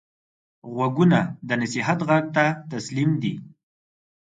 غوږونه 0.73 1.19
د 1.47 1.49
نصیحت 1.61 1.99
غږ 2.09 2.25
ته 2.35 2.45
تسلیم 2.71 3.11
دي 3.21 3.33